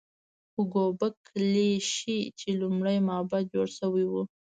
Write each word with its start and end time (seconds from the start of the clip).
خو 0.51 0.61
ګوبک 0.73 1.17
لي 1.51 1.69
ښيي 1.91 2.19
چې 2.39 2.49
لومړی 2.61 2.97
معبد 3.09 3.43
جوړ 3.53 3.67
شوی 3.79 4.05
و. 4.07 4.13